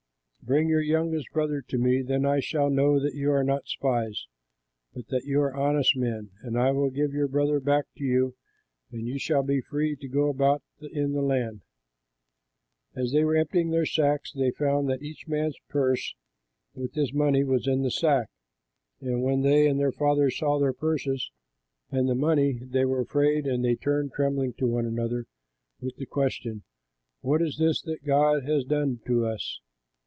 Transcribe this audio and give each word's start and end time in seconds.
Bring 0.43 0.67
your 0.67 0.81
youngest 0.81 1.27
brother 1.31 1.61
to 1.67 1.77
me; 1.77 2.01
then 2.01 2.25
I 2.25 2.41
shall 2.41 2.69
know 2.69 2.99
that 2.99 3.13
you 3.13 3.31
are 3.31 3.43
not 3.43 3.67
spies, 3.67 4.25
but 4.93 5.07
that 5.07 5.23
you 5.23 5.39
are 5.39 5.55
honest 5.55 5.95
men; 5.95 6.31
and 6.41 6.57
I 6.59 6.71
will 6.71 6.89
give 6.89 7.13
your 7.13 7.27
brother 7.29 7.61
back 7.61 7.85
to 7.97 8.03
you 8.03 8.35
and 8.91 9.07
you 9.07 9.17
shall 9.19 9.43
be 9.43 9.61
free 9.61 9.95
to 9.95 10.07
go 10.09 10.29
about 10.29 10.61
in 10.81 11.13
the 11.13 11.21
land.'" 11.21 11.61
As 12.95 13.11
they 13.13 13.23
were 13.23 13.35
emptying 13.37 13.69
their 13.69 13.85
sacks, 13.85 14.33
they 14.33 14.51
found 14.51 14.89
that 14.89 15.03
each 15.03 15.25
man's 15.27 15.55
purse 15.69 16.15
with 16.73 16.95
his 16.95 17.13
money 17.13 17.45
was 17.45 17.67
in 17.67 17.83
his 17.83 17.97
sack; 17.99 18.27
and 18.99 19.21
when 19.21 19.43
they 19.43 19.67
and 19.67 19.79
their 19.79 19.91
father 19.93 20.29
saw 20.29 20.59
their 20.59 20.73
purses 20.73 21.31
and 21.91 22.09
the 22.09 22.15
money, 22.15 22.59
they 22.61 22.83
were 22.83 22.99
afraid 23.01 23.45
and 23.45 23.63
they 23.63 23.75
turned 23.75 24.11
trembling 24.11 24.53
to 24.53 24.65
one 24.67 24.85
another 24.87 25.27
with 25.79 25.95
the 25.95 26.05
question, 26.07 26.63
"What 27.21 27.41
is 27.41 27.57
this 27.57 27.81
that 27.83 28.03
God 28.03 28.43
has 28.43 28.65
done 28.65 28.99
to 29.05 29.25
us?" 29.27 29.61